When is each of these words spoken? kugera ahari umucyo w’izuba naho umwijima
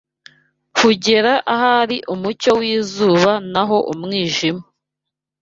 kugera 0.77 1.31
ahari 1.53 1.97
umucyo 2.13 2.51
w’izuba 2.59 3.31
naho 3.53 3.77
umwijima 3.93 4.63